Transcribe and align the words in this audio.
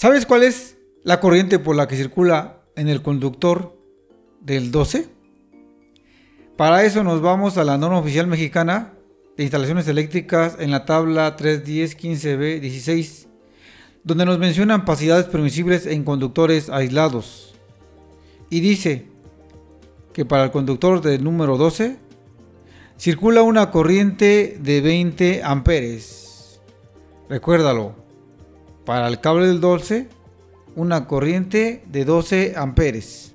¿Sabes 0.00 0.24
cuál 0.24 0.44
es 0.44 0.78
la 1.02 1.20
corriente 1.20 1.58
por 1.58 1.76
la 1.76 1.86
que 1.86 1.94
circula 1.94 2.62
en 2.74 2.88
el 2.88 3.02
conductor 3.02 3.76
del 4.40 4.70
12? 4.70 5.08
Para 6.56 6.84
eso 6.84 7.04
nos 7.04 7.20
vamos 7.20 7.58
a 7.58 7.64
la 7.64 7.76
norma 7.76 7.98
oficial 7.98 8.26
mexicana 8.26 8.94
de 9.36 9.42
instalaciones 9.42 9.88
eléctricas 9.88 10.56
en 10.58 10.70
la 10.70 10.86
tabla 10.86 11.36
310 11.36 11.98
15b 11.98 12.60
16, 12.60 13.28
donde 14.02 14.24
nos 14.24 14.38
mencionan 14.38 14.86
pasidades 14.86 15.26
permisibles 15.26 15.84
en 15.84 16.02
conductores 16.02 16.70
aislados. 16.70 17.54
Y 18.48 18.60
dice 18.60 19.06
que 20.14 20.24
para 20.24 20.44
el 20.44 20.50
conductor 20.50 21.02
del 21.02 21.22
número 21.22 21.58
12 21.58 21.98
circula 22.96 23.42
una 23.42 23.70
corriente 23.70 24.56
de 24.62 24.80
20 24.80 25.42
amperes. 25.44 26.58
Recuérdalo, 27.28 28.00
para 28.84 29.08
el 29.08 29.20
cable 29.20 29.46
del 29.46 29.60
12 29.60 30.08
una 30.76 31.06
corriente 31.06 31.84
de 31.88 32.04
12 32.04 32.54
amperes. 32.56 33.34